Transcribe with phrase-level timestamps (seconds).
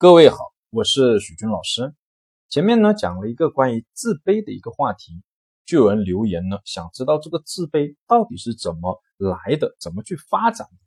[0.00, 0.38] 各位好，
[0.70, 1.94] 我是许军老师。
[2.48, 5.22] 前面呢讲了一个关于自卑的一个话题，
[5.66, 10.78] 就有人留言呢，想知道这个自卑到底是怎么来的，怎么去发展的？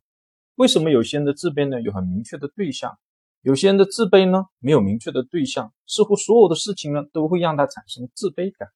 [0.56, 2.98] 为什么有些人的自卑呢有很明确的对象，
[3.42, 8.68] 有些人的自卑呢没有明确的对象，似乎所有的事情呢都会让他产生自卑感。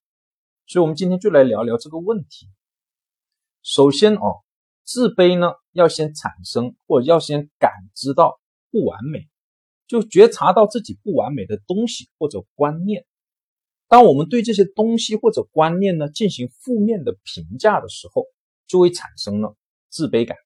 [0.67, 2.47] 所以，我们今天就来聊聊这个问题。
[3.61, 4.37] 首先哦，
[4.85, 8.39] 自卑呢要先产生，或者要先感知到
[8.71, 9.27] 不完美。
[9.89, 13.07] 就觉察到自己不完美的东西或者观念，
[13.87, 18.27] 当我们对这些东西或者观念呢进行负面的评价的时候，
[18.67, 19.57] 就会产生了
[19.89, 20.37] 自卑感。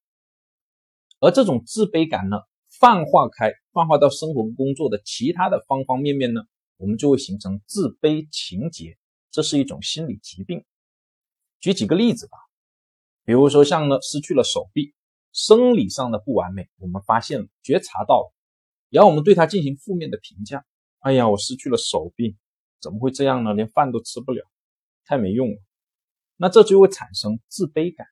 [1.19, 2.37] 而这种自卑感呢，
[2.79, 6.43] 泛化开，泛化到生活工作的其他的方方面面呢，
[6.77, 8.97] 我们就会形成自卑情结，
[9.29, 10.63] 这是一种心理疾病。
[11.59, 12.37] 举几个例子吧，
[13.25, 14.93] 比如说像呢失去了手臂，
[15.33, 18.32] 生理上的不完美，我们发现了，觉察到了。
[18.93, 20.63] 然后我们对他进行负面的评价，
[20.99, 22.37] 哎呀，我失去了手臂，
[22.79, 23.51] 怎么会这样呢？
[23.55, 24.45] 连饭都吃不了，
[25.03, 25.57] 太没用了。
[26.37, 28.05] 那这就会产生自卑感，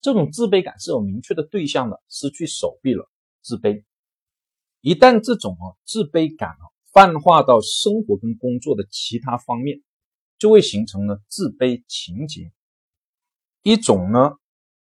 [0.00, 3.10] 这种自卑感是有明确的对象的，失去手臂了，
[3.42, 3.82] 自卑。
[4.80, 9.82] 一旦这种啊自卑感啊泛化到生活跟工作的其他方面，
[10.38, 12.52] 就会形成了自卑情节，
[13.64, 14.36] 一种呢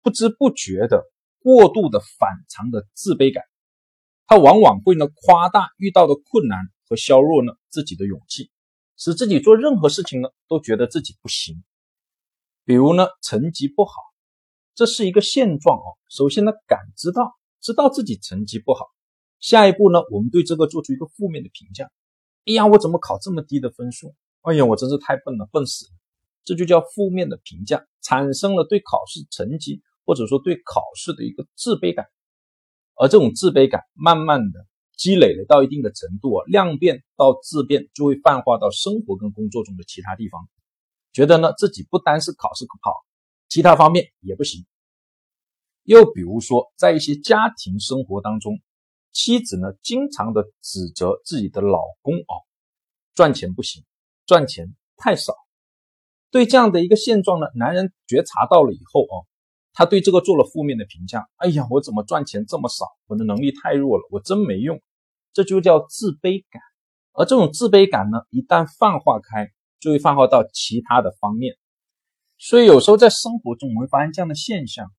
[0.03, 1.05] 不知不觉的
[1.39, 3.45] 过度的反常的自卑感。
[4.27, 8.51] 他往往会呢夸大遇到的困难和削弱呢自己的勇气，
[8.97, 11.63] 使自己做任何事情呢都觉得自己不行。
[12.65, 13.93] 比如呢成绩不好，
[14.75, 15.99] 这是一个现状哦。
[16.09, 18.87] 首先呢感知到知道自己成绩不好，
[19.39, 21.91] 下一步呢我们对这个做出一个负面的评价。
[22.47, 24.15] 哎呀，我怎么考这么低的分数？
[24.43, 25.93] 哎呀，我真是太笨了，笨死了！
[26.45, 32.07] 这就叫负面的评价，产生了对考试成绩或者说对考试的一个自卑感。
[32.99, 40.49] 而这种自卑感慢慢的积累了到一定的程度啊，量变到质变，就会泛化到生活跟工作中的其他地方，
[41.13, 42.93] 觉得呢自己不单是考试不好，
[43.49, 44.65] 其他方面也不行。
[45.83, 48.59] 又比如说，在一些家庭生活当中，
[49.13, 52.35] 妻子呢经常的指责自己的老公啊，
[53.15, 53.85] 赚钱不行，
[54.25, 55.35] 赚钱太少。
[56.31, 59.15] 对这样的一个现状呢，男人觉察到了以后啊。
[59.79, 61.29] 他对这个做了负面的评价。
[61.37, 62.87] 哎呀，我怎么赚钱这么少？
[63.09, 64.81] 我的能力太弱了，我真没用。
[65.35, 66.63] 这就叫自卑感。
[67.13, 71.59] 而这种自卑感呢，一旦泛化开，就会泛化到其他的方面。
[72.39, 74.91] 所以有时候在生活中，我们会发现这样的现象：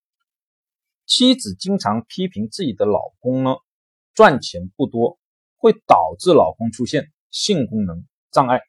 [1.06, 3.56] 妻子经常批评自己的老公呢，
[4.14, 5.18] 赚钱不多，
[5.56, 8.60] 会导致老公出现性功能障碍。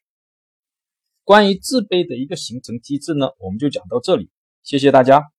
[1.22, 4.28] 关于自卑的一个形成机制呢，我们就讲到这里。
[4.64, 5.30] 谢谢大家。